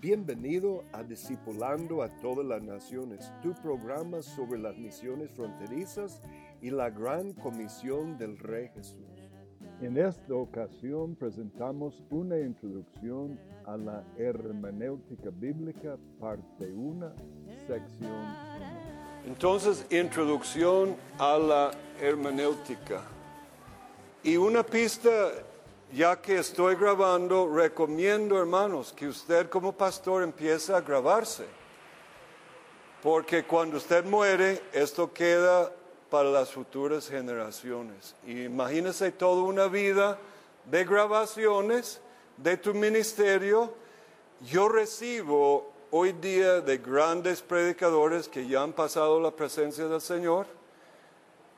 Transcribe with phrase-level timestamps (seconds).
[0.00, 6.22] Bienvenido a Discipulando a todas las naciones, tu programa sobre las misiones fronterizas
[6.62, 9.04] y la gran comisión del Rey Jesús.
[9.82, 17.12] En esta ocasión presentamos una introducción a la hermenéutica bíblica, parte 1,
[17.66, 18.34] sección 1.
[19.26, 23.02] Entonces, introducción a la hermenéutica.
[24.22, 25.10] Y una pista
[25.92, 31.46] ya que estoy grabando, recomiendo, hermanos, que usted como pastor empiece a grabarse.
[33.02, 35.72] Porque cuando usted muere, esto queda
[36.10, 38.14] para las futuras generaciones.
[38.26, 40.18] imagínese toda una vida
[40.64, 42.00] de grabaciones
[42.36, 43.72] de tu ministerio.
[44.40, 50.46] Yo recibo hoy día de grandes predicadores que ya han pasado la presencia del Señor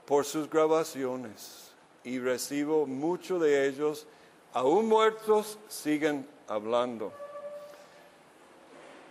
[0.06, 1.70] por sus grabaciones.
[2.04, 4.06] Y recibo mucho de ellos
[4.52, 7.12] aún muertos siguen hablando.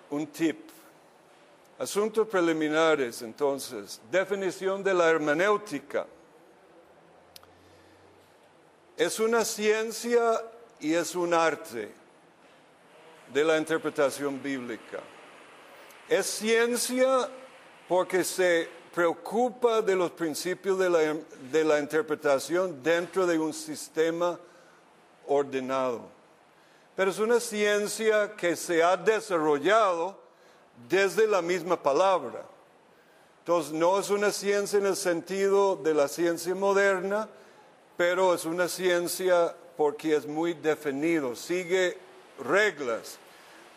[0.09, 0.69] Un tip.
[1.79, 4.00] Asuntos preliminares, entonces.
[4.12, 6.06] Definición de la hermenéutica.
[8.97, 10.44] Es una ciencia
[10.80, 11.91] y es un arte
[13.34, 15.00] de la interpretación bíblica.
[16.07, 17.30] Es ciencia
[17.88, 21.00] porque se preocupa de los principios de la,
[21.51, 24.38] de la interpretación dentro de un sistema
[25.31, 26.02] ordenado.
[26.96, 30.18] Pero es una ciencia que se ha desarrollado
[30.90, 32.44] desde la misma palabra.
[33.40, 37.28] Entonces no es una ciencia en el sentido de la ciencia moderna,
[37.97, 41.98] pero es una ciencia porque es muy definido, sigue
[42.44, 43.18] reglas.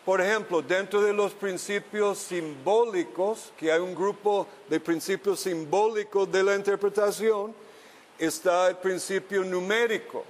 [0.05, 6.43] Por ejemplo, dentro de los principios simbólicos, que hay un grupo de principios simbólicos de
[6.43, 7.55] la interpretación,
[8.19, 10.23] está el principio numérico.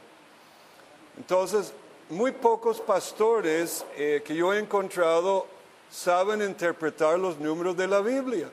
[1.18, 1.74] Entonces,
[2.10, 5.48] muy pocos pastores eh, que yo he encontrado
[5.90, 8.50] saben interpretar los números de la Biblia.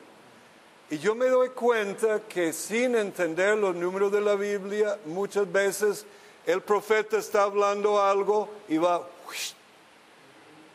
[0.90, 6.06] Y yo me doy cuenta que sin entender los números de la Biblia, muchas veces
[6.46, 9.06] el profeta está hablando algo y va,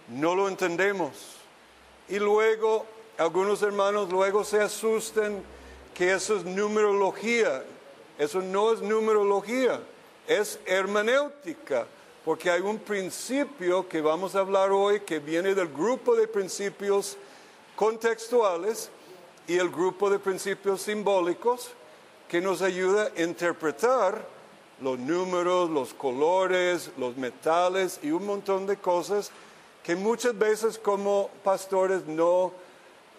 [0.09, 1.37] no lo entendemos.
[2.09, 2.85] Y luego
[3.17, 5.41] algunos hermanos luego se asustan
[5.93, 7.63] que eso es numerología.
[8.17, 9.79] Eso no es numerología
[10.27, 11.87] es hermenéutica,
[12.25, 17.17] porque hay un principio que vamos a hablar hoy que viene del grupo de principios
[17.75, 18.89] contextuales
[19.47, 21.69] y el grupo de principios simbólicos
[22.27, 24.27] que nos ayuda a interpretar
[24.81, 29.31] los números, los colores, los metales y un montón de cosas
[29.81, 32.51] que muchas veces como pastores no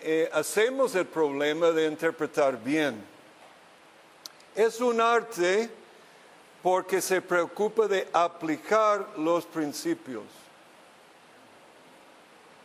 [0.03, 3.03] eh, hacemos el problema de interpretar bien.
[4.55, 5.71] Es un arte
[6.63, 10.25] porque se preocupa de aplicar los principios.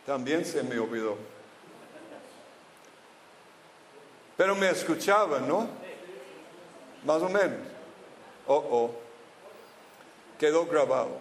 [0.05, 1.17] También se me olvidó.
[4.35, 5.67] Pero me escuchaba, ¿no?
[7.05, 7.59] Más o menos.
[8.47, 8.91] Oh, oh.
[10.39, 11.19] Quedó grabado.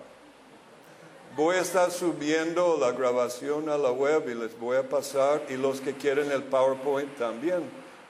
[1.36, 5.56] Voy a estar subiendo la grabación a la web y les voy a pasar y
[5.56, 7.62] los que quieren el PowerPoint también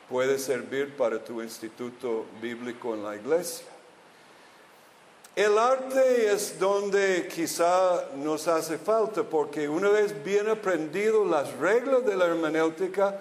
[0.08, 3.71] puede servir para tu instituto bíblico en la iglesia.
[5.34, 12.04] El arte es donde quizá nos hace falta porque una vez bien aprendido las reglas
[12.04, 13.18] de la hermenéutica,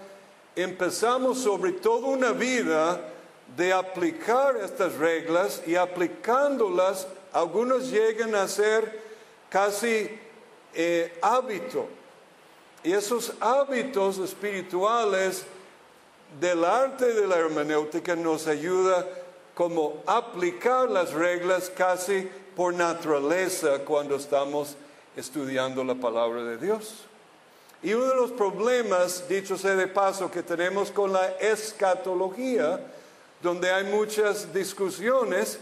[0.53, 2.99] empezamos sobre toda una vida
[3.55, 8.99] de aplicar estas reglas y aplicándolas, algunos llegan a ser
[9.49, 10.09] casi
[10.73, 11.87] eh, hábito.
[12.83, 15.43] Y esos hábitos espirituales
[16.41, 19.07] del arte de la hermenéutica nos ayuda
[19.55, 24.75] como aplicar las reglas casi por naturaleza cuando estamos
[25.15, 27.05] estudiando la palabra de Dios.
[27.83, 32.79] Y uno de los problemas, dicho sea de paso, que tenemos con la escatología,
[33.41, 35.59] donde hay muchas discusiones,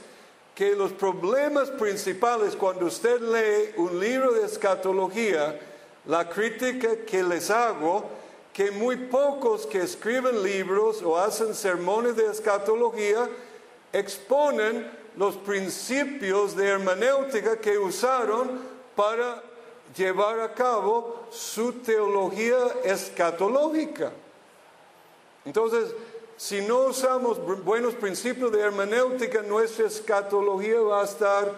[0.53, 5.57] que los problemas principales cuando usted lee un libro de escatología,
[6.06, 8.03] la crítica que les hago,
[8.51, 13.30] que muy pocos que escriben libros o hacen sermones de escatología
[13.94, 18.59] exponen los principios de hermenéutica que usaron
[18.95, 19.44] para
[19.95, 24.12] llevar a cabo su teología escatológica.
[25.45, 25.94] Entonces,
[26.38, 31.53] si no usamos buenos principios de hermenéutica, nuestra escatología va a estar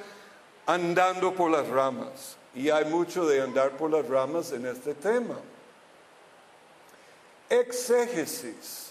[0.66, 2.38] andando por las ramas.
[2.56, 5.36] Y hay mucho de andar por las ramas en este tema.
[7.50, 8.91] Exégesis.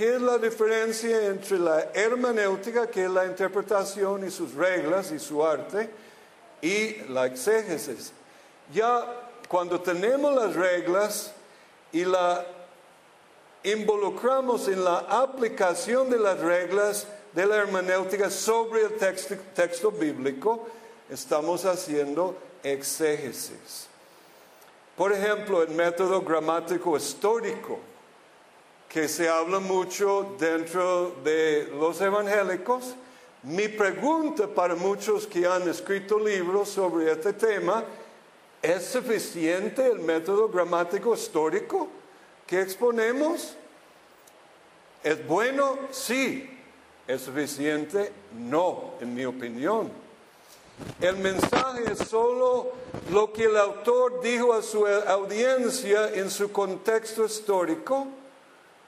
[0.00, 5.18] ¿Qué es la diferencia entre la hermenéutica, que es la interpretación y sus reglas y
[5.18, 5.90] su arte,
[6.62, 8.10] y la exégesis?
[8.72, 9.04] Ya
[9.46, 11.34] cuando tenemos las reglas
[11.92, 12.46] y la
[13.62, 20.66] involucramos en la aplicación de las reglas de la hermenéutica sobre el texto, texto bíblico,
[21.10, 23.86] estamos haciendo exégesis.
[24.96, 27.80] Por ejemplo, el método gramático histórico,
[28.90, 32.96] que se habla mucho dentro de los evangélicos.
[33.44, 37.84] Mi pregunta para muchos que han escrito libros sobre este tema,
[38.60, 41.88] ¿es suficiente el método gramático histórico?
[42.44, 43.54] ¿Qué exponemos?
[45.04, 45.78] ¿Es bueno?
[45.92, 46.58] Sí.
[47.06, 48.12] ¿Es suficiente?
[48.36, 49.88] No, en mi opinión.
[51.00, 52.72] El mensaje es solo
[53.12, 58.08] lo que el autor dijo a su audiencia en su contexto histórico.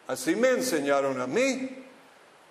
[0.06, 1.84] Así me enseñaron a mí.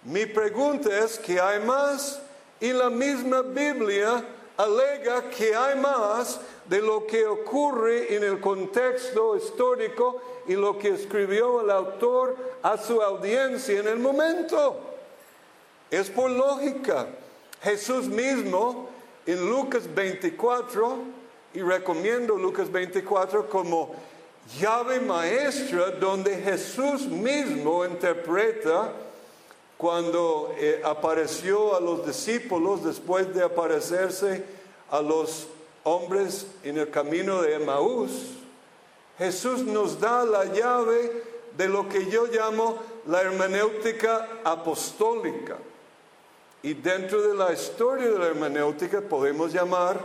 [0.03, 2.19] Mi pregunta es, ¿qué hay más?
[2.59, 4.23] Y la misma Biblia
[4.57, 10.89] alega que hay más de lo que ocurre en el contexto histórico y lo que
[10.89, 14.79] escribió el autor a su audiencia en el momento.
[15.89, 17.07] Es por lógica.
[17.61, 18.89] Jesús mismo
[19.25, 20.97] en Lucas 24,
[21.53, 23.93] y recomiendo Lucas 24 como
[24.59, 28.93] llave maestra donde Jesús mismo interpreta
[29.77, 34.43] cuando eh, apareció a los discípulos después de aparecerse
[34.89, 35.47] a los
[35.83, 38.11] hombres en el camino de Emaús,
[39.17, 41.23] Jesús nos da la llave
[41.57, 45.57] de lo que yo llamo la hermenéutica apostólica.
[46.63, 49.99] Y dentro de la historia de la hermenéutica podemos llamar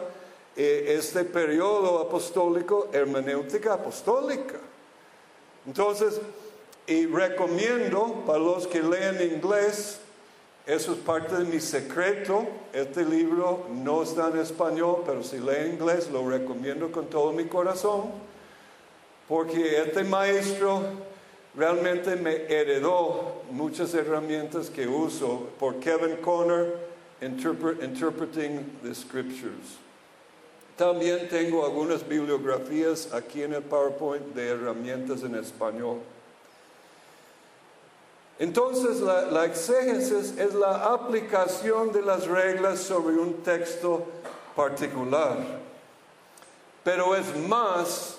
[0.57, 4.59] este periodo apostólico hermenéutica apostólica.
[5.67, 6.21] Entonces,
[6.87, 9.99] y recomiendo para los que leen inglés,
[10.67, 12.47] eso es parte de mi secreto.
[12.73, 17.45] Este libro no está en español, pero si lee inglés lo recomiendo con todo mi
[17.45, 18.05] corazón,
[19.29, 20.83] porque este maestro
[21.55, 26.77] realmente me heredó muchas herramientas que uso por Kevin Conner,
[27.21, 29.86] Interpreting the Scriptures.
[30.77, 36.01] También tengo algunas bibliografías aquí en el PowerPoint de herramientas en español.
[38.39, 44.05] Entonces la, exégesis es la aplicación de las reglas sobre un texto
[44.55, 45.39] particular.
[46.85, 48.19] Pero es más,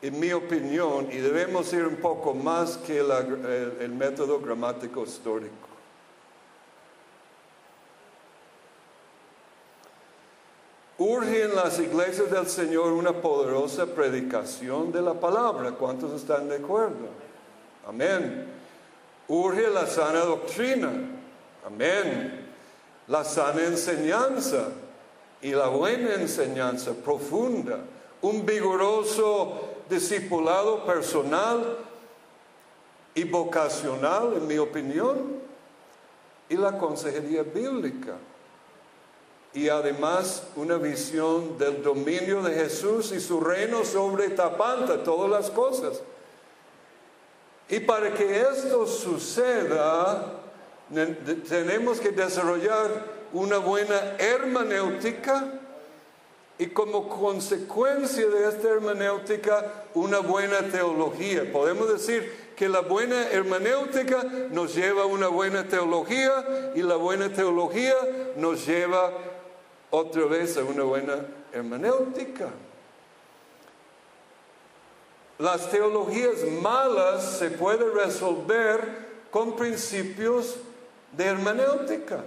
[0.00, 5.65] en mi opinión, y debemos ir un poco más que el método gramático histórico.
[10.98, 15.72] Urge en las iglesias del Señor una poderosa predicación de la palabra.
[15.72, 17.08] ¿Cuántos están de acuerdo?
[17.86, 18.46] Amén.
[19.28, 20.90] Urge la sana doctrina.
[21.66, 22.46] Amén.
[23.08, 24.68] La sana enseñanza
[25.42, 27.78] y la buena enseñanza profunda.
[28.22, 31.76] Un vigoroso discipulado personal
[33.14, 35.44] y vocacional, en mi opinión.
[36.48, 38.14] Y la consejería bíblica
[39.56, 45.50] y además una visión del dominio de Jesús y su reino sobre Tapanta, todas las
[45.50, 46.02] cosas.
[47.70, 50.34] Y para que esto suceda,
[51.48, 55.54] tenemos que desarrollar una buena hermenéutica
[56.58, 61.50] y como consecuencia de esta hermenéutica una buena teología.
[61.50, 67.32] Podemos decir que la buena hermenéutica nos lleva a una buena teología y la buena
[67.32, 67.94] teología
[68.36, 69.12] nos lleva
[69.90, 72.50] otra vez a una buena hermenéutica.
[75.38, 80.56] Las teologías malas se pueden resolver con principios
[81.12, 82.24] de hermenéutica.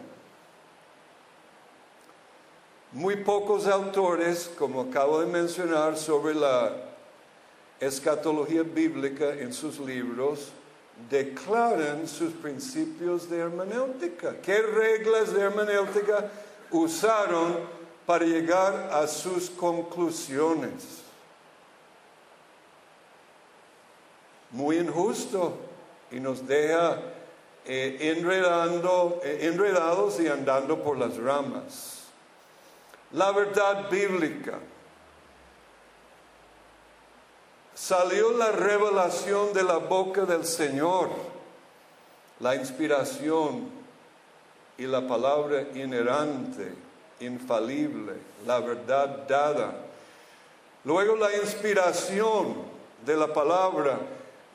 [2.91, 6.75] Muy pocos autores, como acabo de mencionar, sobre la
[7.79, 10.51] escatología bíblica en sus libros,
[11.09, 14.35] declaran sus principios de hermenéutica.
[14.41, 16.29] ¿Qué reglas de hermenéutica
[16.71, 17.57] usaron
[18.05, 21.03] para llegar a sus conclusiones?
[24.51, 25.57] Muy injusto
[26.11, 26.99] y nos deja
[27.65, 31.99] eh, enredando, eh, enredados y andando por las ramas.
[33.11, 34.59] La verdad bíblica.
[37.75, 41.09] Salió la revelación de la boca del Señor,
[42.39, 43.78] la inspiración
[44.79, 46.71] y la palabra inerrante,
[47.19, 48.13] infalible,
[48.47, 49.73] la verdad dada.
[50.85, 52.55] Luego la inspiración
[53.05, 53.99] de la palabra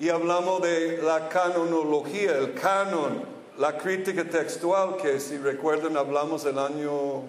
[0.00, 3.22] y hablamos de la canonología, el canon,
[3.58, 7.22] la crítica textual que si recuerdan hablamos el año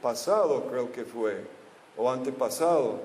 [0.00, 1.44] pasado, creo que fue,
[1.98, 2.98] o antepasado.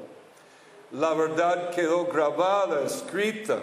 [0.94, 3.60] La verdad quedó grabada, escrita.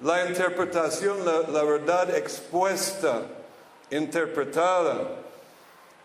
[0.00, 3.22] La interpretación, la, la verdad expuesta,
[3.92, 5.18] interpretada.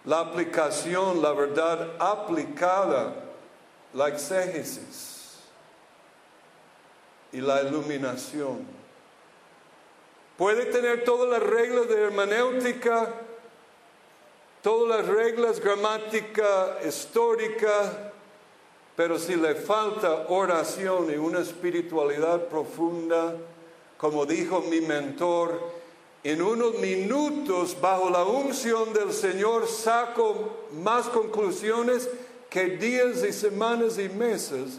[0.05, 3.13] La aplicación, la verdad aplicada,
[3.93, 5.39] la exégesis
[7.31, 8.65] y la iluminación.
[10.37, 13.09] Puede tener todas las reglas de hermenéutica,
[14.61, 18.11] todas las reglas gramática, histórica,
[18.95, 23.35] pero si le falta oración y una espiritualidad profunda,
[23.97, 25.76] como dijo mi mentor,
[26.27, 32.09] en unos minutos bajo la unción del Señor saco más conclusiones
[32.49, 34.77] que días y semanas y meses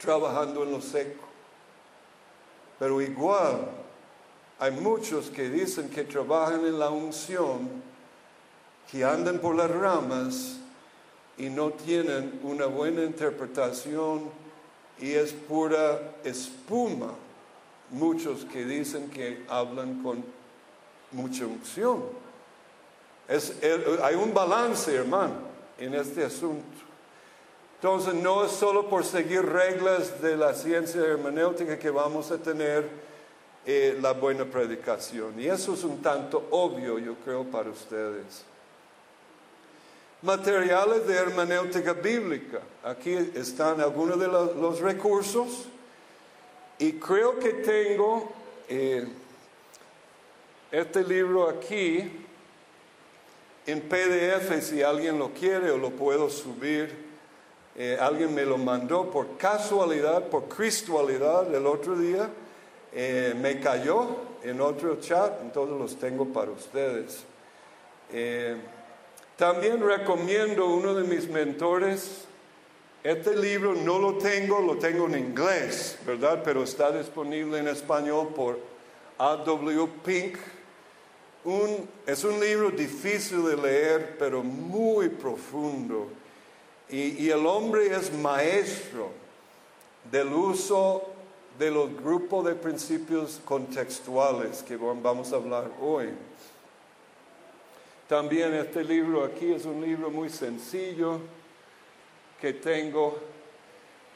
[0.00, 1.26] trabajando en lo seco.
[2.78, 3.68] Pero igual
[4.58, 7.68] hay muchos que dicen que trabajan en la unción
[8.90, 10.60] que andan por las ramas
[11.36, 14.30] y no tienen una buena interpretación
[14.98, 17.12] y es pura espuma.
[17.90, 20.37] Muchos que dicen que hablan con
[21.12, 22.04] mucha unción.
[24.02, 25.34] hay un balance, hermano,
[25.78, 26.66] en este asunto.
[27.76, 32.88] Entonces no es solo por seguir reglas de la ciencia hermenéutica que vamos a tener
[33.64, 35.40] eh, la buena predicación.
[35.40, 38.44] Y eso es un tanto obvio, yo creo, para ustedes
[40.22, 42.60] materiales de hermenéutica bíblica.
[42.84, 45.66] Aquí están algunos de los, recursos
[46.78, 48.32] y creo que tengo
[48.68, 49.06] eh,
[50.70, 52.10] este libro aquí
[53.66, 57.08] en PDF si alguien lo quiere o lo puedo subir.
[57.76, 62.28] Eh, alguien me lo mandó por casualidad, por cristualidad el otro día.
[62.92, 67.24] Eh, me cayó en otro chat, entonces los tengo para ustedes.
[69.38, 72.24] También recomiendo uno de mis mentores.
[73.04, 76.42] Este libro no lo tengo, lo tengo en inglés, ¿verdad?
[76.44, 78.58] Pero está disponible en español por
[79.16, 79.88] A.W.
[80.04, 80.36] Pink.
[82.06, 86.08] Es un libro difícil de leer, pero muy profundo.
[86.90, 89.10] Y, y el hombre es maestro
[90.10, 91.02] del uso
[91.58, 96.08] de los grupos de principios contextuales que vamos a hablar hoy.
[98.08, 101.20] También este libro aquí es un libro muy sencillo
[102.40, 103.18] que tengo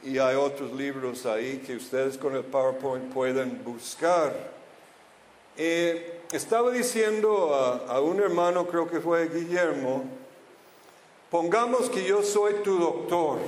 [0.03, 4.35] y hay otros libros ahí que ustedes con el PowerPoint pueden buscar.
[5.57, 7.55] Eh, estaba diciendo
[7.89, 10.05] a, un hermano, creo que fue Guillermo,
[11.31, 13.39] pongamos que yo soy tu doctor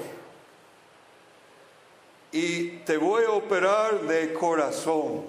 [2.30, 5.24] y te voy a operar de corazón.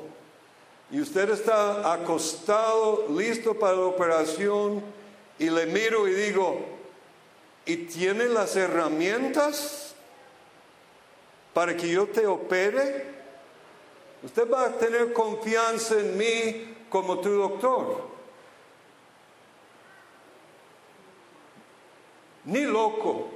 [0.91, 4.83] Y usted está acostado, listo para la operación
[5.39, 6.59] y le miro y digo,
[7.65, 9.95] ¿y tiene las herramientas
[11.53, 13.14] para que yo te opere?
[14.23, 18.15] Usted va a tener confianza en mí como tu doctor.
[22.45, 23.27] ni loco.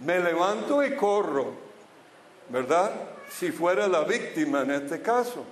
[0.00, 1.52] Me levanto y corro,
[2.48, 2.92] ¿verdad?
[3.30, 5.44] Si fuera la víctima en este caso.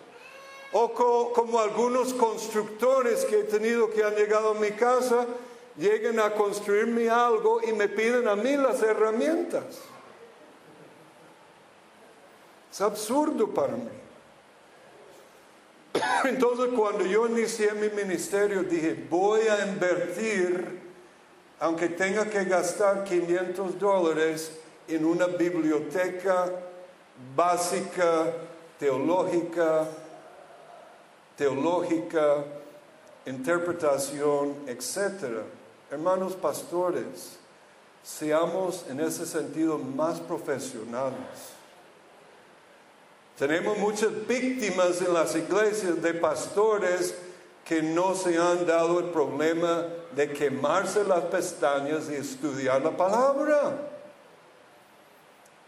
[0.73, 5.27] O como algunos constructores que he tenido que han llegado a mi casa,
[5.77, 9.65] lleguen a construirme algo y me piden a mí las herramientas.
[12.71, 13.89] Es absurdo para mí.
[16.25, 20.81] Entonces cuando yo inicié mi ministerio dije, voy a invertir,
[21.59, 24.53] aunque tenga que gastar 500 dólares,
[24.89, 26.51] en una biblioteca
[27.37, 28.33] básica,
[28.79, 29.87] teológica,
[31.37, 32.45] teológica,
[33.27, 35.43] interpretación, etc.
[35.91, 37.39] Hermanos pastores,
[38.03, 41.60] seamos en ese sentido más profesionales.
[43.41, 47.15] Tenemos muchas víctimas en las iglesias de pastores
[47.65, 53.79] que no se han dado el problema de quemarse las pestañas y estudiar la palabra.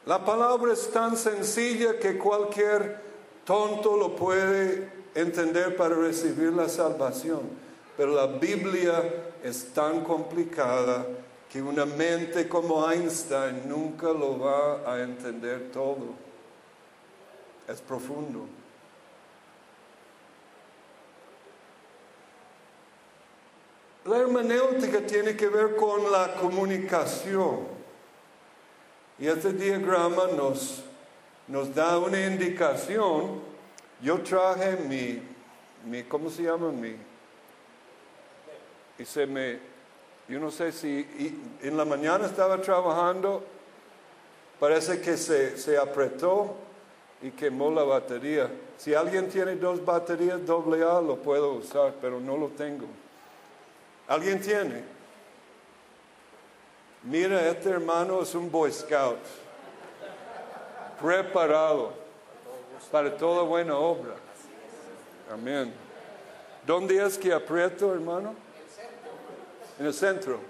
[0.04, 3.00] La palabra es tan sencilla que cualquier
[3.46, 7.40] tonto lo puede entender para recibir la salvación,
[7.96, 9.02] pero la Biblia
[9.42, 11.06] es tan complicada
[11.50, 16.31] que una mente como Einstein nunca lo va a entender todo
[17.68, 18.46] es profundo.
[24.04, 27.68] La hermenéutica tiene que ver con la comunicación.
[29.18, 30.82] Y este diagrama nos,
[31.46, 33.40] nos da una indicación.
[34.00, 35.22] Yo traje mi,
[35.84, 36.72] mi, ¿cómo se llama?
[36.72, 36.96] Mi,
[38.98, 39.58] y se me,
[40.28, 41.06] yo no sé si
[41.62, 43.44] en la mañana estaba trabajando,
[44.58, 46.56] parece que se, se apretó
[47.22, 48.50] y quemó la batería.
[48.76, 52.86] Si alguien tiene dos baterías doble A, lo puedo usar, pero no lo tengo.
[54.08, 54.84] ¿Alguien tiene?
[57.04, 59.18] Mira, este hermano es un Boy Scout,
[61.00, 61.92] preparado
[62.90, 64.14] para toda buena obra.
[65.32, 65.72] Amén.
[66.66, 68.34] ¿Dónde es que aprieto, hermano?
[69.78, 70.40] En el centro.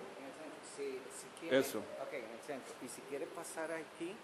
[1.50, 1.78] Eso.
[1.78, 2.74] Ok, en el centro.
[2.82, 4.14] Y si quiere pasar aquí,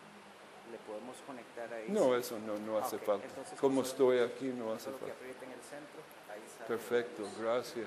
[0.71, 1.87] le podemos conectar ahí.
[1.89, 3.27] No, eso no, no hace falta.
[3.61, 5.15] Como estoy aquí, no hace falta.
[6.67, 7.87] Perfecto, gracias.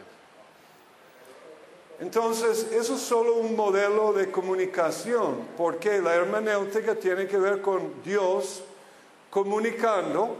[1.99, 8.01] Entonces, eso es solo un modelo de comunicación, porque la hermenéutica tiene que ver con
[8.03, 8.63] Dios
[9.29, 10.35] comunicando,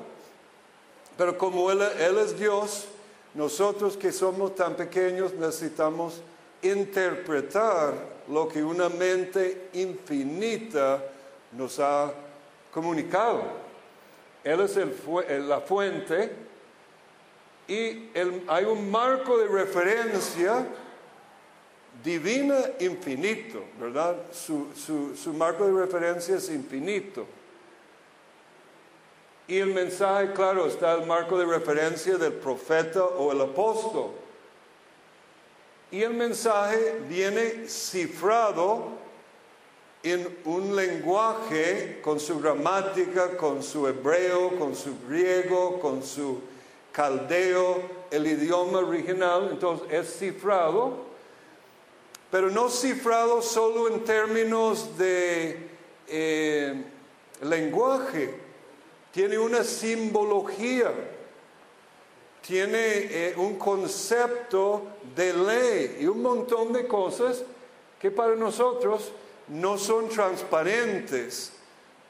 [1.17, 2.87] pero como Él, él es Dios,
[3.35, 6.21] nosotros que somos tan pequeños necesitamos
[6.63, 7.93] interpretar
[8.27, 11.03] lo que una mente infinita
[11.51, 12.11] nos ha
[12.71, 13.43] comunicado.
[14.43, 16.31] Él es el, la fuente
[17.67, 18.09] y
[18.47, 20.65] hay un marco de referencia
[22.03, 24.17] divina infinito, ¿verdad?
[24.31, 27.27] Su marco de referencia es infinito.
[29.47, 34.11] Y el mensaje, claro, está el marco de referencia del profeta o el apóstol.
[35.91, 39.00] Y el mensaje viene cifrado
[40.03, 46.39] en un lenguaje con su gramática, con su hebreo, con su griego, con su
[46.91, 51.11] caldeo, el idioma original, entonces es cifrado,
[52.29, 55.69] pero no cifrado solo en términos de
[56.07, 56.83] eh,
[57.43, 58.33] lenguaje,
[59.11, 60.91] tiene una simbología,
[62.45, 64.83] tiene eh, un concepto
[65.15, 67.43] de ley y un montón de cosas
[67.99, 69.11] que para nosotros
[69.47, 71.53] no son transparentes,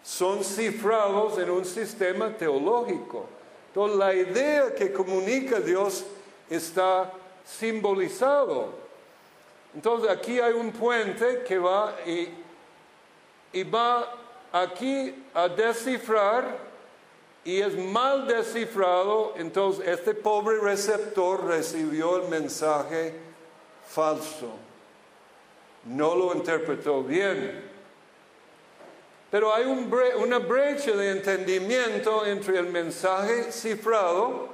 [0.04, 3.26] son cifrados en un sistema teológico.
[3.68, 6.04] Entonces la idea que comunica Dios
[6.50, 7.12] está
[7.46, 8.74] simbolizado.
[9.74, 12.30] Entonces aquí hay un puente que va y,
[13.54, 14.14] y va
[14.52, 16.72] aquí a descifrar
[17.44, 23.16] y es mal descifrado, entonces este pobre receptor recibió el mensaje
[23.88, 24.71] falso
[25.86, 27.70] no lo interpretó bien.
[29.30, 34.50] Pero hay una brecha de entendimiento entre el mensaje cifrado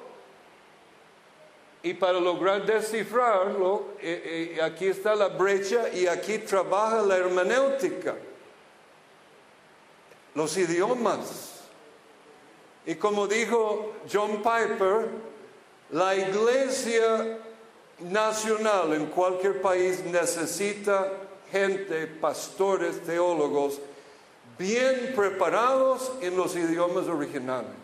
[1.82, 8.16] y para lograr descifrarlo, eh, eh, aquí está la brecha y aquí trabaja la hermenéutica,
[10.36, 11.62] los idiomas.
[12.86, 15.08] Y como dijo John Piper,
[15.92, 17.38] la iglesia
[18.00, 21.12] nacional en cualquier país necesita
[21.52, 23.80] gente, pastores, teólogos,
[24.58, 27.76] bien preparados en los idiomas originales.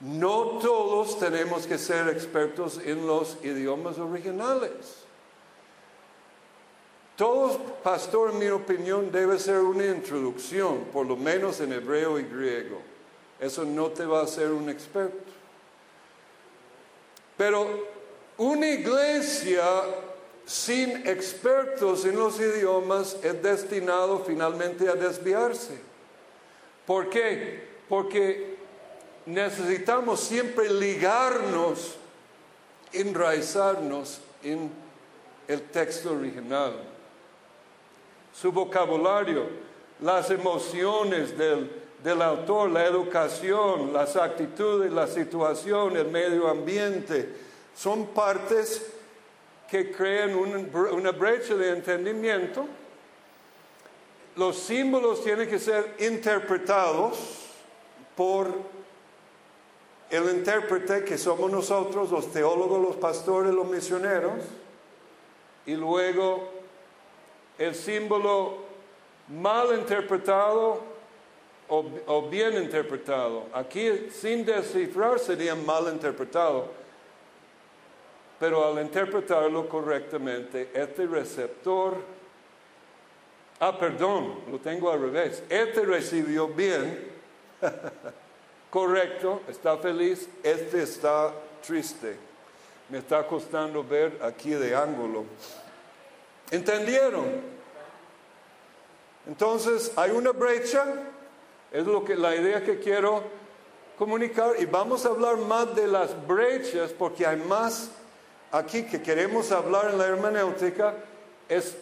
[0.00, 5.04] No todos tenemos que ser expertos en los idiomas originales.
[7.16, 12.22] Todo pastor, en mi opinión, debe ser una introducción, por lo menos en hebreo y
[12.22, 12.80] griego.
[13.40, 15.32] Eso no te va a hacer un experto.
[17.36, 17.97] Pero
[18.38, 19.64] una iglesia
[20.46, 25.78] sin expertos en los idiomas es destinado finalmente a desviarse.
[26.86, 27.68] ¿Por qué?
[27.88, 28.56] Porque
[29.26, 31.96] necesitamos siempre ligarnos,
[32.92, 34.70] enraizarnos en
[35.46, 36.74] el texto original.
[38.32, 39.46] Su vocabulario,
[40.00, 41.70] las emociones del,
[42.02, 47.47] del autor, la educación, las actitudes, la situación, el medio ambiente,
[47.78, 48.84] son partes
[49.70, 52.66] que crean una brecha de entendimiento.
[54.34, 57.18] Los símbolos tienen que ser interpretados
[58.16, 58.48] por
[60.10, 64.42] el intérprete que somos nosotros, los teólogos, los pastores, los misioneros,
[65.64, 66.48] y luego
[67.58, 68.56] el símbolo
[69.28, 70.80] mal interpretado
[71.68, 73.46] o, bien interpretado.
[73.52, 76.77] Aquí sin descifrar sería mal interpretado,
[78.38, 81.96] pero al interpretarlo correctamente, este receptor,
[83.60, 87.08] ah, perdón, lo tengo al revés, este recibió bien,
[88.70, 91.32] correcto, está feliz, este está
[91.66, 92.16] triste.
[92.88, 95.26] Me está costando ver aquí de ángulo.
[96.50, 97.26] ¿Entendieron?
[99.26, 100.84] Entonces, hay una brecha,
[101.70, 103.22] es lo que la idea que quiero
[103.98, 107.90] comunicar y vamos a hablar más de las brechas porque hay más
[108.52, 110.94] aquí que queremos hablar en la hermenéutica
[111.48, 111.76] es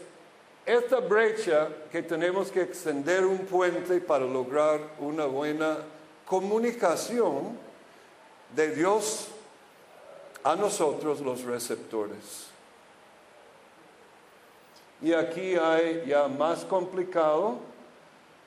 [0.64, 5.78] esta brecha que tenemos que extender un puente para lograr una buena
[6.24, 7.56] comunicación
[8.54, 9.28] de Dios
[10.42, 12.48] a nosotros los receptores.
[15.02, 17.58] Y aquí hay ya más complicado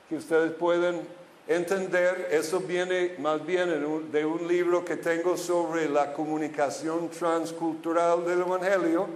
[0.08, 1.19] que ustedes pueden
[1.50, 2.28] entender.
[2.30, 9.08] Eso viene más bien de un libro que tengo sobre la comunicación transcultural del Evangelio,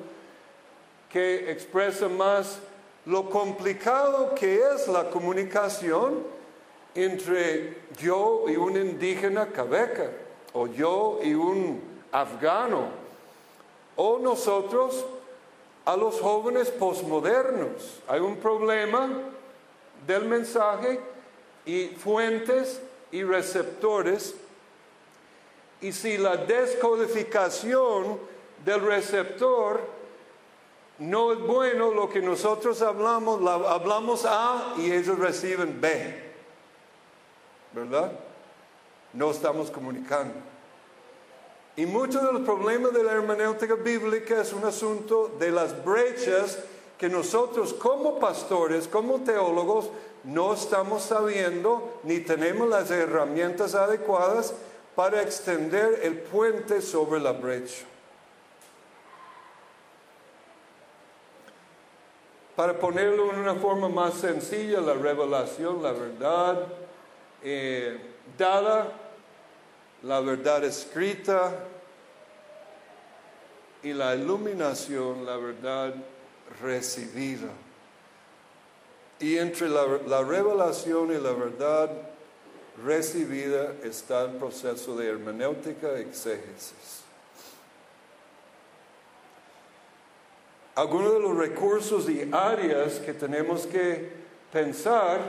[1.09, 2.59] que expresa más
[3.07, 6.25] lo complicado que es la comunicación
[6.97, 10.11] entre yo y un indígena cabeca,
[10.53, 12.89] o yo y un afgano,
[13.95, 15.05] o nosotros
[15.85, 18.01] a los jóvenes posmodernos.
[18.09, 19.09] Hay un problema
[20.05, 21.14] del mensaje
[21.65, 22.81] y fuentes
[23.13, 24.35] y receptores.
[25.81, 28.19] Y si la descodificación
[28.65, 29.81] del receptor
[30.99, 36.23] no es bueno, lo que nosotros hablamos, hablamos A y ellos reciben B.
[37.73, 38.13] ¿Verdad?
[39.13, 40.35] No estamos comunicando.
[41.77, 46.61] Y muchos de los problemas de la hermenéutica bíblica es un asunto de las brechas
[46.97, 49.91] que nosotros como pastores, como teólogos,
[50.25, 54.55] no estamos sabiendo ni tenemos las herramientas adecuadas
[54.95, 57.85] para extender el puente sobre la brecha.
[62.57, 66.67] Para ponerlo en una forma más sencilla, la revelación, la verdad
[67.43, 67.99] eh,
[68.39, 68.93] dada,
[70.03, 71.53] la verdad escrita
[73.83, 75.95] y la iluminación, la verdad
[76.63, 77.51] recibida.
[79.21, 81.91] Y entre la, revelación y la verdad
[82.85, 87.03] recibida está el proceso de hermenéutica exégesis.
[90.75, 94.11] Algunos de los recursos y áreas que tenemos que
[94.53, 95.21] pensar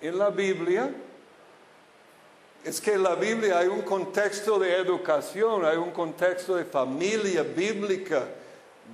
[0.00, 0.92] en la Biblia
[2.64, 7.42] es que en la Biblia hay un contexto de educación, hay un contexto de familia
[7.42, 8.26] bíblica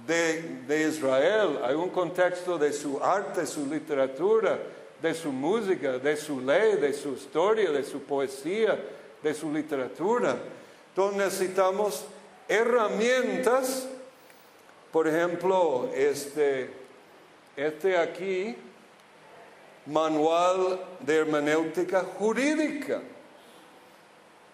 [0.06, 4.58] de, Israel, hay un contexto de su arte, su literatura,
[5.00, 8.78] de su música, de su ley, de su historia, de su poesía,
[9.22, 10.36] de su literatura.
[10.88, 12.04] Entonces necesitamos
[12.48, 13.88] herramientas,
[14.92, 16.70] por ejemplo, este,
[17.56, 18.56] este aquí,
[19.86, 23.00] manual de hermenéutica jurídica.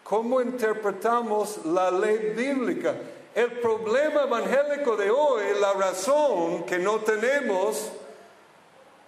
[0.02, 2.94] ¿Cómo interpretamos la ley bíblica?
[3.34, 7.90] El problema evangélico de hoy, la razón que no tenemos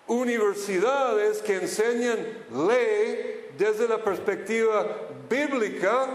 [0.07, 2.19] universidades que enseñan
[2.67, 4.87] ley desde la perspectiva
[5.29, 6.07] bíblica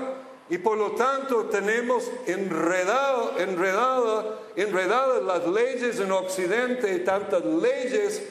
[0.50, 8.24] y por lo tanto tenemos enredado, enredada, enredadas las leyes en Occidente tantas leyes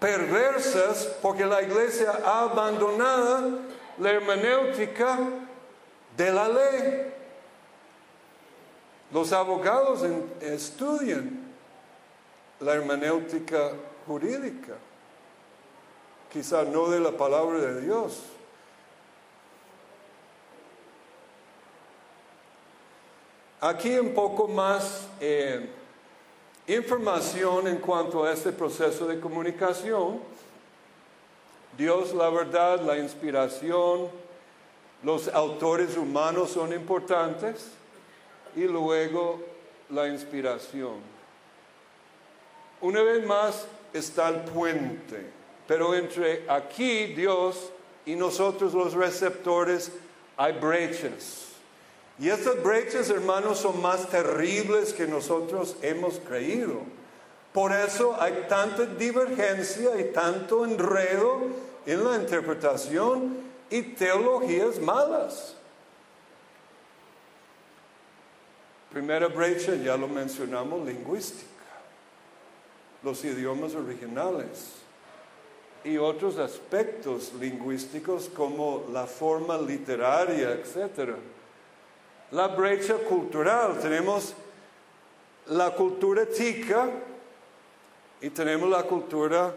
[0.00, 3.58] perversas porque la iglesia ha abandonado
[3.98, 5.18] la hermenéutica
[6.16, 7.13] de la ley.
[9.14, 10.00] Los abogados
[10.40, 11.40] estudian
[12.58, 13.70] la hermenéutica
[14.08, 14.74] jurídica,
[16.32, 18.24] quizá no de la palabra de Dios.
[23.60, 25.70] Aquí un poco más eh,
[26.66, 30.18] información en cuanto a este proceso de comunicación.
[31.78, 34.08] Dios, la verdad, la inspiración,
[35.04, 37.70] los autores humanos son importantes
[38.56, 39.40] y luego
[39.90, 40.94] la inspiración.
[42.80, 45.26] Una vez más está el puente,
[45.66, 47.70] pero entre aquí Dios
[48.04, 49.92] y nosotros los receptores
[50.36, 51.44] hay brechas.
[52.18, 56.82] Y estas brechas, hermanos, son más terribles que nosotros hemos creído.
[57.52, 61.40] Por eso hay tanta divergencia y tanto enredo
[61.86, 63.36] en la interpretación
[63.70, 65.53] y teologías malas.
[68.94, 71.50] Primera brecha, ya lo mencionamos, lingüística.
[73.02, 74.76] Los idiomas originales
[75.84, 81.16] y otros aspectos lingüísticos como la forma literaria, etcétera
[82.34, 83.78] la brecha cultural.
[83.80, 84.34] Tenemos
[85.46, 86.90] la cultura tica
[88.20, 89.54] y tenemos la cultura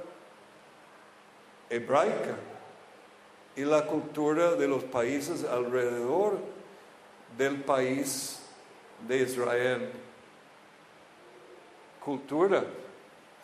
[1.69, 2.35] hebraica
[3.55, 6.37] y la cultura de los países alrededor
[7.37, 8.41] del país
[9.07, 9.91] de Israel.
[12.03, 12.63] Cultura.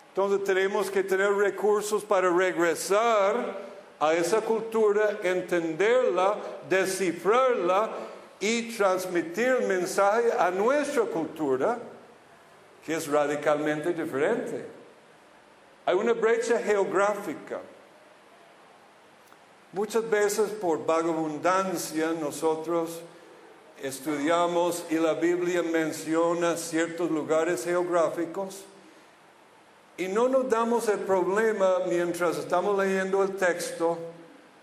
[0.10, 6.38] Entonces tenemos que tener recursos para regresar a esa cultura, entenderla,
[6.70, 7.90] descifrarla
[8.40, 11.80] y transmitir el mensaje a nuestra cultura,
[12.86, 14.66] que es radicalmente diferente.
[15.86, 17.60] Hay una brecha geográfica.
[19.72, 23.02] Muchas veces por vagabundancia nosotros
[23.84, 28.64] estudiamos y la Biblia menciona ciertos lugares geográficos
[29.98, 34.00] y no nos damos el problema mientras estamos leyendo el texto.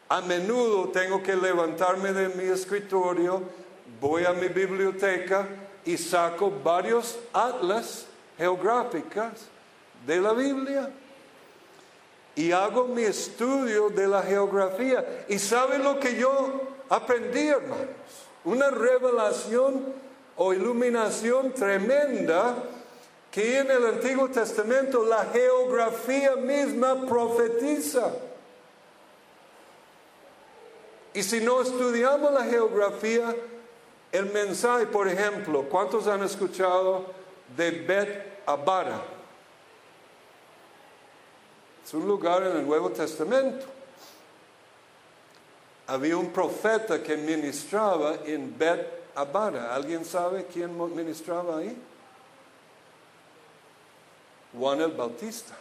[0.09, 3.43] A menudo tengo que levantarme de mi escritorio
[4.01, 5.47] voy a mi biblioteca
[5.85, 8.07] y saco varios atlas
[8.39, 9.49] geográficos
[10.07, 10.91] de la Biblia
[12.35, 15.27] y hago mi estudio de la geografía.
[15.29, 18.20] ¿Y saben lo que yo aprendí, hermanos?
[18.44, 19.85] Una revelación
[20.37, 22.57] o iluminación tremenda
[23.31, 28.11] que en el Antiguo Testamento la geografía misma profetiza.
[31.12, 33.35] Y si no estudiamos la geografía,
[34.12, 37.07] el mensaje, por ejemplo, ¿cuántos han escuchado
[37.57, 39.00] de Bet Abara?
[41.85, 43.66] Es un lugar en el Nuevo Testamento.
[45.90, 49.74] Había un profeta que ministraba en Bet Abara.
[49.74, 51.76] ¿Alguien sabe quién ministraba ahí?
[54.57, 55.57] Juan el Bautista.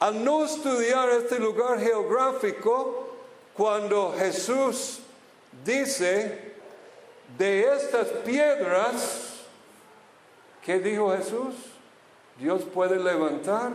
[0.00, 3.16] Al no estudiar este lugar geográfico,
[3.52, 5.00] cuando Jesús
[5.62, 6.54] dice,
[7.36, 9.40] de estas piedras,
[10.62, 11.54] ¿qué dijo Jesús?
[12.38, 13.72] Dios puede levantar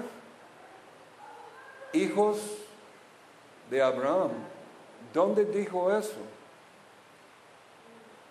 [1.94, 2.40] hijos
[3.70, 4.32] de Abraham.
[5.14, 6.18] ¿Dónde dijo eso?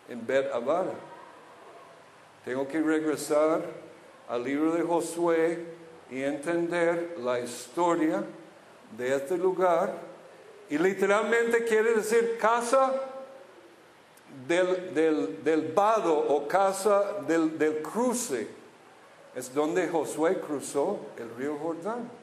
[0.09, 0.95] En Bet Abara.
[2.45, 3.63] Tengo que regresar
[4.29, 5.65] al libro de Josué
[6.11, 8.25] y entender la historia
[8.97, 9.93] de este lugar.
[10.71, 12.93] Y literalmente quiere decir casa
[14.47, 14.95] del,
[15.43, 18.49] del, vado o casa del, del cruce.
[19.35, 22.18] Es donde Josué cruzó el río Jordán.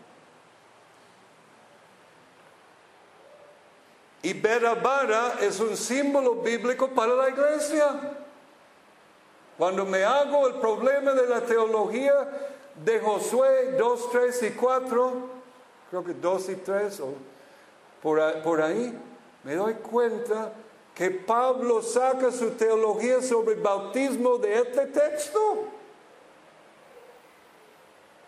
[4.25, 7.85] Y Berabara es un símbolo bíblico para la iglesia.
[9.55, 12.27] Cuando me hago el problema de la teología
[12.83, 15.13] de Josué 2, 3 y 4,
[15.91, 17.13] creo que 2 y 3 o
[18.01, 18.97] por, por ahí,
[19.43, 20.51] me doy cuenta
[20.95, 25.65] que Pablo saca su teología sobre el bautismo de este texto.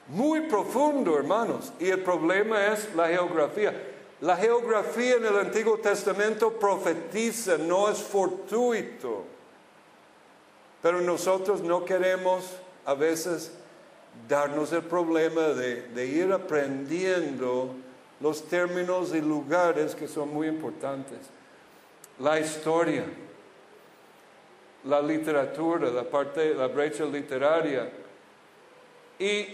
[0.10, 1.74] Muy profundo, hermanos.
[1.80, 3.96] Y el problema es la geografía.
[4.22, 9.26] La geografía en el Antiguo Testamento profetiza, no es fortuito.
[10.82, 12.46] Pero nosotros no queremos
[12.86, 13.52] a veces
[14.28, 17.76] darnos el problema de, ir aprendiendo
[18.20, 21.20] los términos y lugares que son muy importantes
[22.20, 23.06] la historia,
[24.86, 27.92] la literatura, la parte, la brecha literaria.
[29.20, 29.48] Y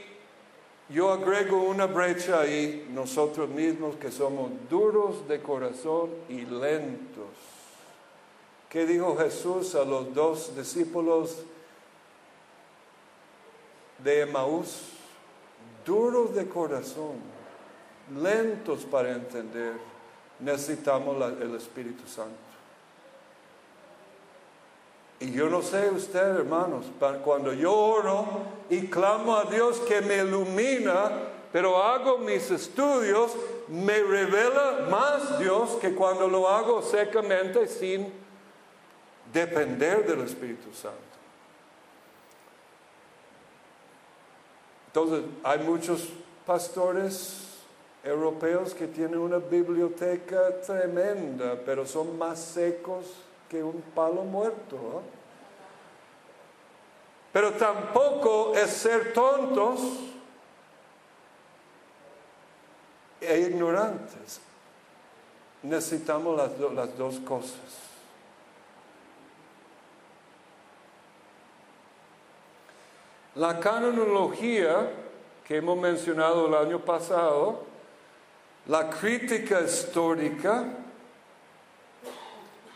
[0.90, 7.30] yo agrego una brecha ahí, nosotros mismos que somos duros de corazón y lentos.
[8.70, 11.44] ¿Qué dijo Jesús a los dos discípulos
[14.04, 14.90] de Emaús,
[15.86, 17.16] duros de corazón,
[18.22, 19.74] lentos para entender,
[20.40, 22.53] necesitamos el Espíritu Santo.
[25.24, 26.86] Y yo no sé usted, hermanos,
[27.24, 28.26] cuando yo oro
[28.70, 31.12] y clamo a Dios que me ilumina,
[31.50, 33.32] pero hago mis estudios,
[33.70, 38.12] me revela más Dios que cuando lo hago secamente sin
[39.32, 40.98] depender del Espíritu Santo.
[44.88, 46.10] Entonces, hay muchos
[46.46, 47.60] pastores
[48.04, 53.23] europeos que tienen una biblioteca tremenda, pero son más secos
[53.62, 55.04] un palo muerto.
[57.34, 59.80] Pero tampoco es ser tontos
[63.20, 64.40] e ignorantes.
[65.64, 67.84] Necesitamos las, las dos cosas.
[73.36, 74.92] La canonología
[75.44, 77.64] que hemos mencionado el año pasado,
[78.68, 80.66] la crítica histórica,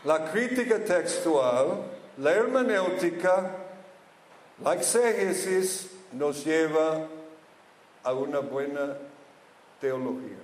[0.08, 1.82] la crítica textual,
[2.16, 3.56] la hermenéutica,
[4.64, 7.06] la exégesis nos lleva
[8.02, 8.96] a una buena
[9.78, 10.38] teología.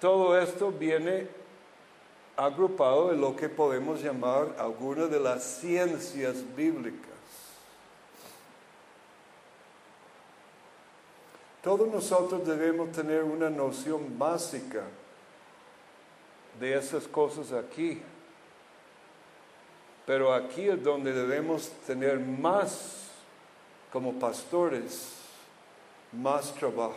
[0.00, 1.28] Todo esto viene
[2.34, 7.12] agrupado en lo que podemos llamar algunas de las ciencias bíblicas.
[11.62, 14.84] Todos nosotros debemos tener una noción básica
[16.62, 18.00] de esas cosas aquí.
[20.06, 23.08] Pero aquí es donde debemos tener más,
[23.92, 25.14] como pastores,
[26.12, 26.94] más trabajo.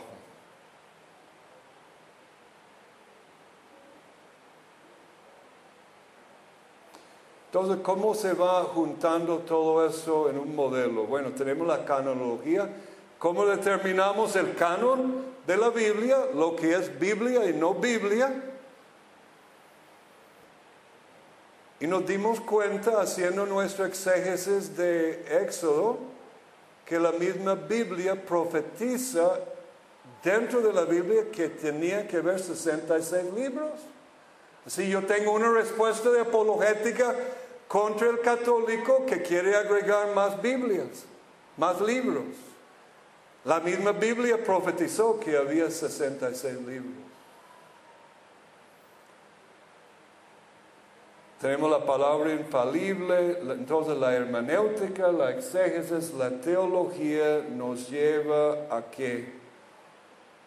[7.46, 11.06] Entonces, ¿cómo se va juntando todo eso en un modelo?
[11.06, 12.68] Bueno, tenemos la canonología.
[13.18, 16.18] ¿Cómo determinamos el canon de la Biblia?
[16.34, 18.45] Lo que es Biblia y no Biblia.
[21.86, 25.98] Y nos dimos cuenta, haciendo nuestro exégesis de Éxodo,
[26.84, 29.38] que la misma Biblia profetiza
[30.20, 33.70] dentro de la Biblia que tenía que haber 66 libros.
[34.66, 37.14] Si yo tengo una respuesta de apologética
[37.68, 41.04] contra el católico que quiere agregar más Biblias,
[41.56, 42.24] más libros.
[43.44, 47.06] La misma Biblia profetizó que había 66 libros.
[51.40, 59.34] Tenemos la palabra infalible, entonces la hermenéutica, la exégesis, la teología nos lleva a que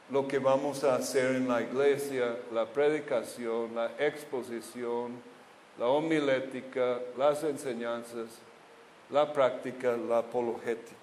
[0.09, 5.21] lo que vamos a hacer en la iglesia, la predicación, la exposición,
[5.77, 8.39] la homilética, las enseñanzas,
[9.11, 10.95] la práctica, la apologética.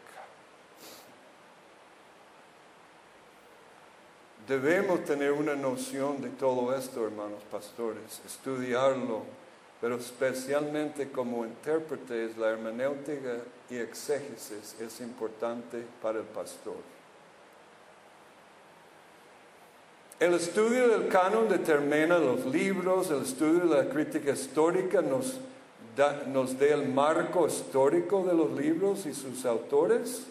[4.49, 9.23] Debemos tener una noción de todo esto, hermanos pastores, estudiarlo,
[9.81, 13.39] pero especialmente como intérpretes, la hermenéutica
[13.71, 16.77] y exégesis es importante para el pastor.
[20.19, 25.35] El estudio del canon determina los libros, el estudio de la crítica histórica nos
[25.95, 30.25] da, nos da el marco histórico de los libros y sus autores.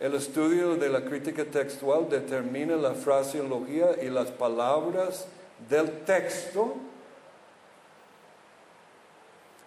[0.00, 5.26] El estudio de la crítica textual determina la fraseología y las palabras
[5.68, 6.74] del texto.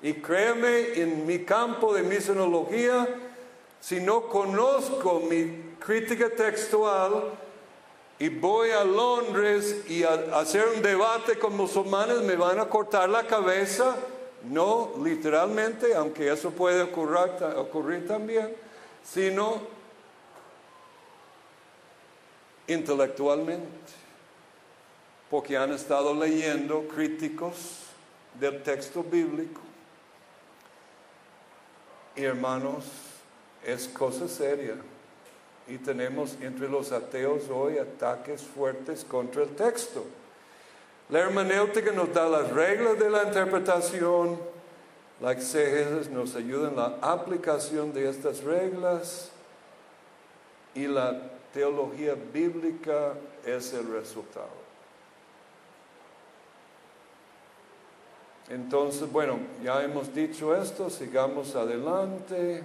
[0.03, 3.07] Y créeme, en mi campo de misionología,
[3.79, 7.31] si no conozco mi crítica textual
[8.19, 13.09] y voy a Londres y a, hacer un debate con musulmanes, me van a cortar
[13.09, 13.95] la cabeza.
[14.43, 18.53] No literalmente, aunque eso puede ocurrir también,
[19.03, 19.61] sino
[22.67, 23.93] intelectualmente,
[25.29, 27.83] porque han estado leyendo críticos
[28.37, 29.61] del texto bíblico.
[32.15, 32.86] Hermanos,
[33.65, 34.76] es cosa seria.
[35.67, 40.05] Y tenemos entre los ateos hoy ataques fuertes contra el texto.
[41.09, 44.39] La hermenéutica nos da las reglas de la interpretación,
[45.22, 49.30] la exégesis nos ayuda en la aplicación de estas reglas
[50.76, 53.14] y la teología bíblica
[53.45, 54.62] es el resultado.
[58.49, 62.63] Entonces, bueno, ya hemos dicho esto, sigamos adelante.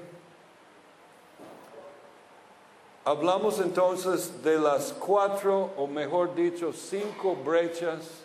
[3.05, 8.25] Hablamos entonces de las cuatro, o mejor dicho, cinco brechas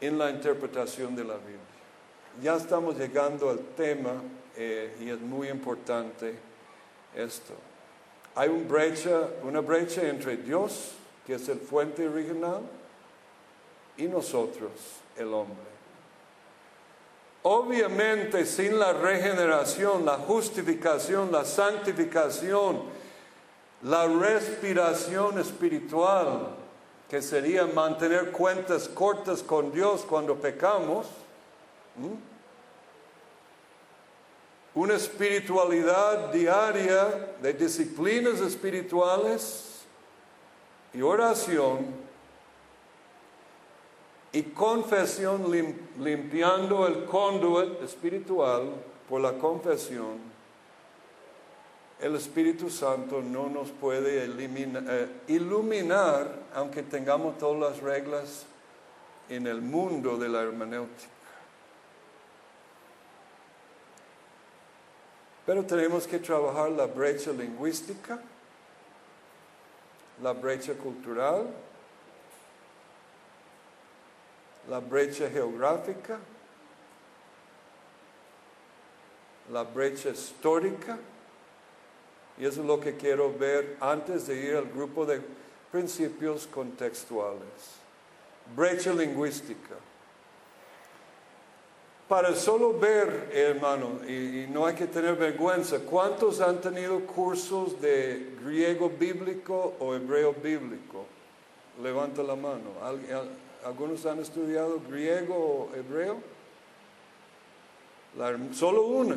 [0.00, 1.58] en la interpretación de la Biblia.
[2.42, 4.12] ya estamos llegando al tema
[4.56, 6.34] eh, y es muy importante
[7.14, 7.54] esto.
[8.34, 10.92] Hay un brecha, una brecha entre Dios,
[11.26, 12.62] que es el fuente original,
[13.96, 14.70] y nosotros,
[15.16, 15.71] el hombre.
[17.44, 22.82] Obviamente sin la regeneración, la justificación, la santificación,
[23.82, 26.54] la respiración espiritual,
[27.10, 31.06] que sería mantener cuentas cortas con Dios cuando pecamos,
[34.74, 39.82] una espiritualidad diaria de disciplinas espirituales
[40.94, 42.01] y oración
[44.32, 45.50] y confesión
[45.98, 48.72] limpiando el conduit espiritual
[49.08, 50.32] por la confesión,
[52.00, 58.46] el Espíritu Santo no nos puede eh, iluminar aunque tengamos todas las reglas
[59.28, 61.08] en el mundo de la hermenéutica.
[65.46, 68.20] Pero tenemos que trabajar la brecha lingüística,
[70.22, 71.46] la brecha cultural,
[74.68, 76.18] la brecha geográfica,
[79.50, 80.98] la brecha histórica,
[82.38, 85.20] y eso es lo que quiero ver antes de ir al grupo de
[85.70, 87.80] principios contextuales.
[88.54, 89.76] Brecha lingüística.
[92.08, 98.36] Para solo ver, hermano, y, no hay que tener vergüenza, ¿cuántos han tenido cursos de
[98.44, 101.06] griego bíblico o hebreo bíblico?
[101.82, 102.72] Levanta la mano.
[102.82, 103.16] ¿Alguien,
[103.64, 106.20] algunos han estudiado griego o hebreo.
[108.52, 109.16] solo una.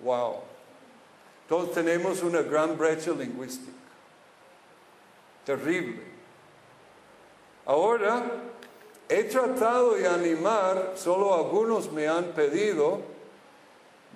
[0.00, 0.36] Wow.
[1.48, 3.72] Todos tenemos una gran brecha lingüística.
[5.44, 6.02] Terrible.
[7.64, 8.22] Ahora,
[9.08, 13.00] he tratado de animar, solo algunos me han pedido,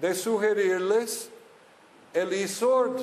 [0.00, 1.30] de sugerirles
[2.12, 3.00] el ISORD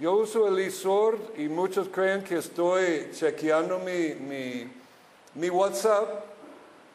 [0.00, 4.14] yo uso el ISOR y muchos creen que estoy chequeando mi,
[5.34, 6.24] mi, WhatsApp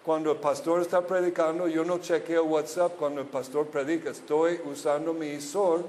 [0.06, 1.68] cuando el pastor está predicando.
[1.68, 4.12] Yo no chequeo WhatsApp cuando el pastor predica.
[4.12, 5.84] Estoy usando mi ISOR,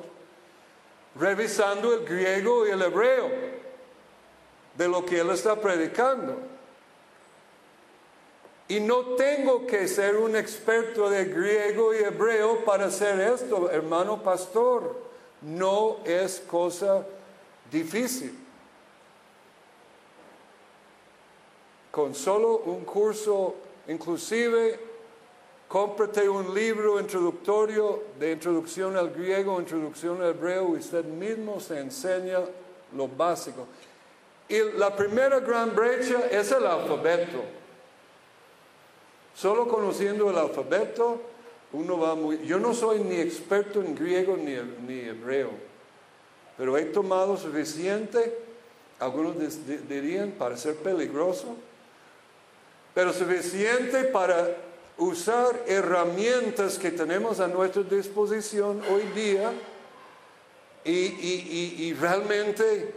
[1.15, 3.31] revisando el griego y el hebreo
[4.77, 6.37] de lo que él está predicando.
[8.67, 14.21] Y no tengo que ser un experto de griego y hebreo para hacer esto, hermano
[14.21, 15.14] pastor
[15.45, 17.05] no es cosa
[17.71, 18.39] difícil.
[21.91, 23.55] Con solo un curso,
[23.87, 24.81] inclusive,
[25.69, 32.41] cómprate un libro introductorio de introducción al griego, introducción al hebreo, usted mismo se enseña
[32.97, 33.67] lo básico.
[34.49, 37.43] Y la primera gran brecha es el alfabeto.
[39.35, 41.21] Solo conociendo el alfabeto,
[41.75, 42.39] uno va muy...
[42.47, 44.55] Yo no soy ni experto en griego ni,
[44.87, 45.51] ni hebreo,
[46.57, 48.39] pero he tomado suficiente,
[49.01, 49.35] algunos
[49.89, 51.57] dirían, para ser peligroso,
[52.95, 54.57] pero suficiente para
[54.97, 59.53] usar herramientas que tenemos a nuestra disposición hoy día
[60.85, 62.95] y, y, y, y realmente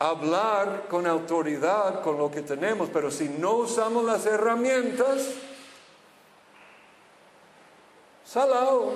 [0.00, 5.28] hablar con autoridad con lo que tenemos, pero si no usamos las herramientas,
[8.30, 8.92] salado.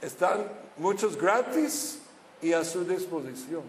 [0.00, 1.98] Están muchos gratis
[2.40, 3.62] y a su disposición.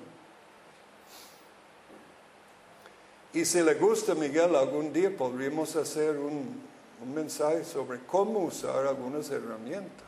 [3.34, 6.62] Y si le gusta, Miguel, algún día podríamos hacer un,
[7.02, 10.08] un mensaje sobre cómo usar algunas herramientas.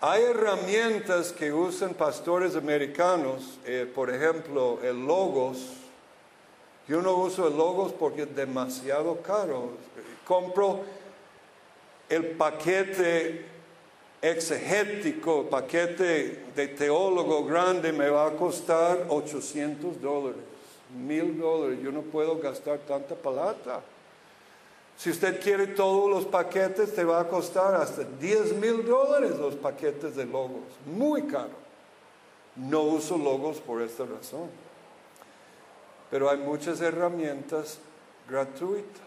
[0.00, 5.83] Hay herramientas que usan pastores americanos, eh, por ejemplo, el Logos,
[6.86, 9.70] yo no uso Logos porque es demasiado caro.
[10.26, 10.80] Compro
[12.08, 13.46] el paquete
[14.20, 20.42] exegético, paquete de teólogo grande, me va a costar 800 dólares,
[20.94, 21.78] mil dólares.
[21.82, 23.82] Yo no puedo gastar tanta plata.
[24.96, 29.54] Si usted quiere todos los paquetes, te va a costar hasta 10 mil dólares los
[29.54, 30.62] paquetes de logos.
[30.86, 31.64] Muy caro.
[32.56, 34.63] No uso logos por esta razón
[36.10, 37.78] pero hay muchas herramientas
[38.28, 39.02] gratuitas.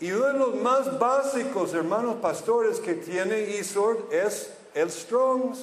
[0.00, 5.62] Y uno de los más básicos, hermanos pastores, que tiene ISORD es el Strongs,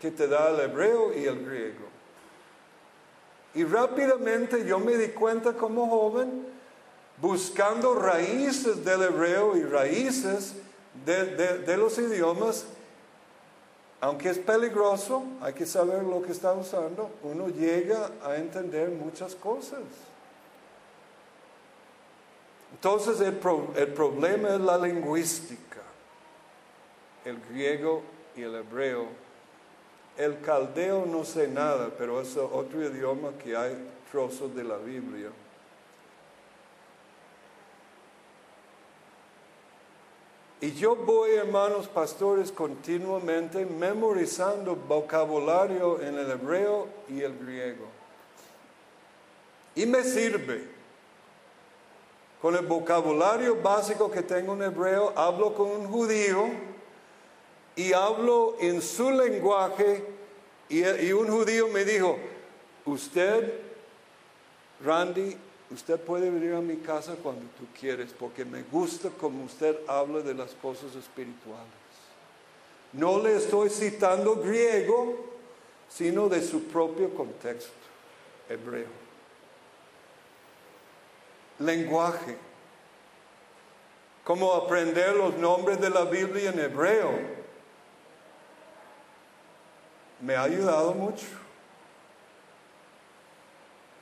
[0.00, 1.86] que te da el hebreo y el griego.
[3.54, 6.44] Y rápidamente yo me di cuenta como joven,
[7.18, 10.54] buscando raíces del hebreo y raíces
[11.06, 11.24] de,
[11.58, 12.66] de los idiomas,
[14.00, 19.34] aunque es peligroso, hay que saber lo que está usando, uno llega a entender muchas
[19.34, 19.80] cosas.
[22.72, 23.38] Entonces el,
[23.76, 25.80] el problema es la lingüística,
[27.24, 28.02] el griego
[28.36, 29.06] y el hebreo.
[30.16, 35.30] El caldeo no sé nada, pero es otro idioma que hay trozos de la Biblia.
[40.64, 47.84] Y yo voy, hermanos pastores, continuamente memorizando vocabulario en el hebreo y el griego.
[49.74, 50.66] Y me sirve.
[52.40, 56.46] Con el vocabulario básico que tengo en hebreo, hablo con un judío
[57.76, 60.02] y hablo en su lenguaje
[60.70, 62.16] y, y un judío me dijo,
[62.86, 63.52] usted,
[64.82, 65.36] Randy,
[65.74, 70.20] usted puede venir a mi casa cuando tú quieres porque me gusta como usted habla
[70.20, 71.66] de las cosas espirituales.
[72.92, 75.34] No le estoy citando griego,
[75.88, 77.72] sino de su propio contexto
[78.48, 78.86] hebreo.
[81.58, 82.36] Lenguaje.
[84.22, 87.10] Cómo aprender los nombres de la Biblia en hebreo.
[90.20, 91.26] Me ha ayudado mucho.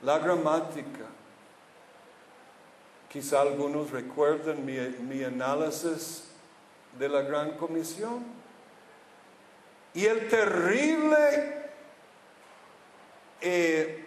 [0.03, 1.05] La gramática.
[3.13, 6.23] Quizá algunos recuerden mi, análisis
[6.97, 8.23] de la Gran Comisión.
[9.93, 10.07] Y
[13.39, 14.05] eh,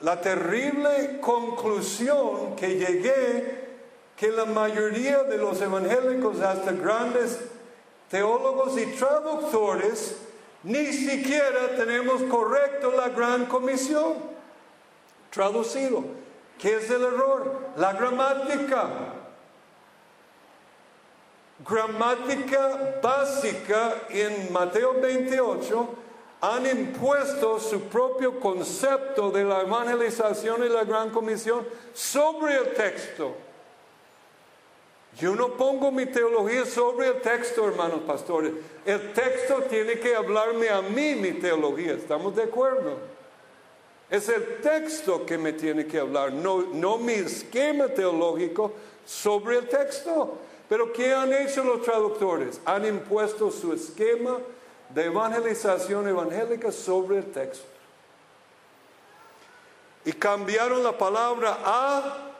[0.00, 3.68] la terrible conclusión que llegué,
[4.16, 7.38] que la mayoría de los evangélicos, hasta grandes
[8.10, 10.16] teólogos y traductores,
[10.64, 14.14] ni siquiera tenemos correcto la Gran Comisión.
[15.30, 16.27] Traducido.
[16.58, 17.60] ¿Qué es el error?
[17.76, 18.88] La gramática.
[21.66, 25.88] Gramática básica en Mateo 28
[26.40, 33.34] han impuesto su propio concepto de la evangelización y la gran comisión sobre el texto.
[35.18, 38.52] Yo no pongo mi teología sobre el texto, hermanos pastores.
[38.84, 41.94] El texto tiene que hablarme a mí mi teología.
[41.94, 43.17] ¿Estamos de acuerdo?
[44.10, 48.72] Es el texto que me tiene que hablar, no, mi esquema teológico
[49.04, 50.38] sobre el texto.
[50.68, 52.60] Pero ¿qué han hecho los traductores?
[52.64, 54.38] Han impuesto su esquema
[54.90, 57.66] de evangelización evangélica sobre el texto.
[60.04, 62.32] Y cambiaron la palabra a,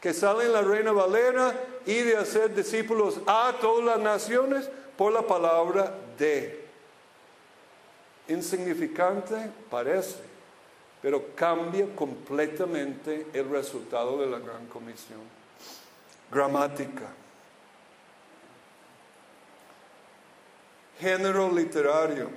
[0.00, 1.54] que sale en la Reina Valera,
[1.84, 6.62] y de hacer discípulos a todas las naciones, por la palabra de.
[8.28, 10.31] Insignificante parece,
[11.02, 15.20] pero cambia completamente el resultado de la gran comisión.
[16.30, 17.08] Gramática.
[21.00, 22.30] Género literario.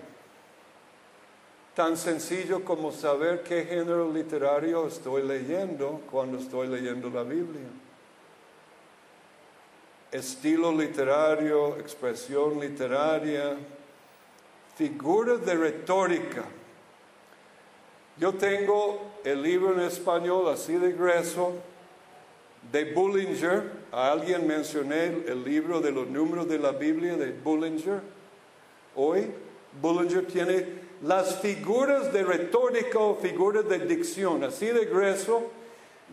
[1.76, 7.68] Tan sencillo como saber qué género literario estoy leyendo cuando estoy leyendo la Biblia.
[10.12, 13.58] Estilo literario, expresión literaria,
[14.76, 16.45] figuras de retórica.
[18.18, 21.54] Yo tengo el libro en español así de grueso
[22.72, 23.72] de Bullinger.
[23.92, 28.02] A alguien mencioné el libro de los números de la Biblia de Bullinger.
[28.96, 29.32] Hoy
[29.82, 30.66] Bullinger tiene
[31.02, 35.52] las figuras de retórica o figuras de dicción, así de grueso,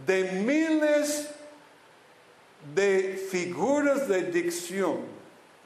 [0.04, 1.30] de miles
[2.74, 4.98] de figuras de dicción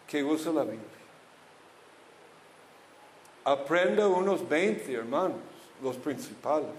[0.06, 0.82] que usa la Biblia.
[3.44, 5.38] Aprenda unos 20, hermanos,
[5.82, 6.70] los principales,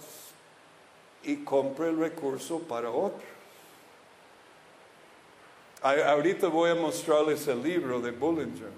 [1.24, 3.22] y compre el recurso para otros.
[5.82, 8.72] A- Ahorita voy a mostrarles el libro de Bullinger.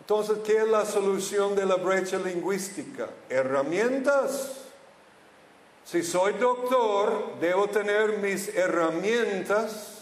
[0.00, 3.08] Entonces, ¿qué es la solución de la brecha lingüística?
[3.30, 4.60] Herramientas.
[5.84, 10.00] Si soy doctor, debo tener mis herramientas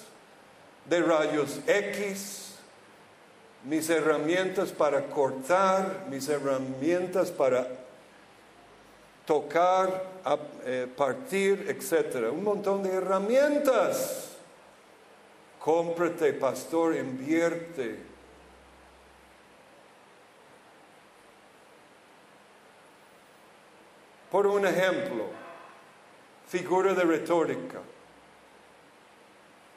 [0.86, 2.41] de rayos X,
[3.64, 7.66] mis herramientas para cortar, mis herramientas para
[9.24, 10.04] tocar,
[10.64, 12.32] eh, partir, etc.
[12.32, 14.36] Un montón de herramientas.
[15.60, 18.10] Cómprate, pastor, invierte.
[24.30, 25.26] Por un ejemplo,
[26.48, 27.80] figura de retórica,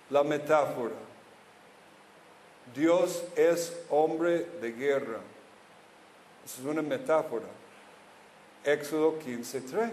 [0.10, 1.15] la metáfora.
[2.76, 5.22] Dios es hombre de guerra.
[6.46, 7.48] Esa es una metáfora.
[8.64, 9.92] Éxodo 15:3.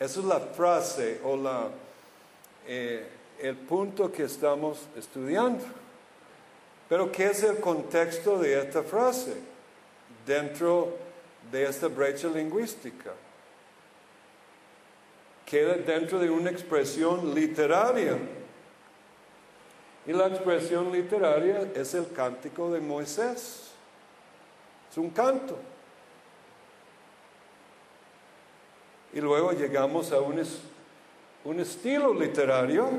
[0.00, 1.68] Esa es la frase o la,
[2.66, 3.06] eh,
[3.40, 5.64] el punto que estamos estudiando.
[6.88, 9.34] Pero ¿qué es el contexto de esta frase
[10.26, 10.96] dentro
[11.50, 13.12] de esta brecha lingüística?
[15.46, 18.18] Queda dentro de una expresión literaria.
[20.06, 23.70] Y la expresión literaria es el cántico de Moisés.
[24.90, 25.58] Es un canto.
[29.14, 30.42] Y luego llegamos a un,
[31.44, 32.90] un estilo literario,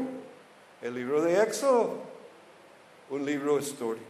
[0.82, 1.96] el libro de Éxodo,
[3.10, 4.06] un libro histórico.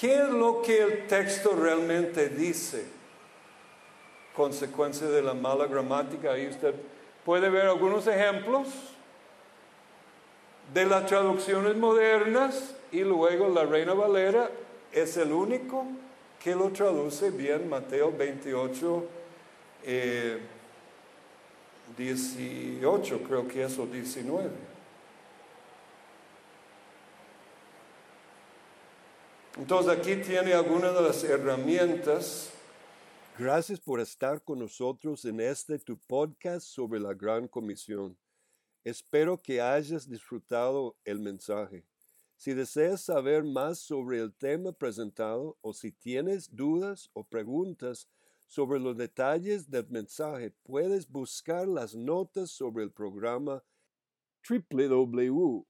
[0.00, 2.86] ¿Qué es lo que el texto realmente dice?
[4.34, 6.32] Consecuencia de la mala gramática.
[6.32, 6.74] Ahí usted
[7.30, 8.66] puede ver algunos ejemplos
[10.74, 14.50] de las traducciones modernas y luego la Reina Valera
[14.90, 15.86] es el único
[16.42, 19.04] que lo traduce bien, Mateo 28,
[19.84, 20.40] eh,
[21.96, 24.50] 18, creo que es o 19.
[29.56, 32.50] Entonces aquí tiene algunas de las herramientas.
[33.40, 38.14] Gracias por estar con nosotros en este tu podcast sobre la Gran Comisión.
[38.84, 41.86] Espero que hayas disfrutado el mensaje.
[42.36, 48.10] Si deseas saber más sobre el tema presentado o si tienes dudas o preguntas
[48.46, 53.64] sobre los detalles del mensaje, puedes buscar las notas sobre el programa
[54.46, 55.60] www.ifmb.org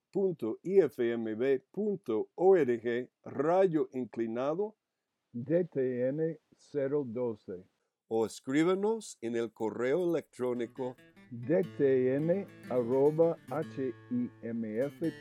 [3.23, 4.75] rayo inclinado
[5.33, 6.41] DTN
[6.72, 7.64] 012.
[8.08, 10.96] o escríbenos en el correo electrónico
[11.30, 13.36] DTN arroba
[14.11, 15.20] himf.org.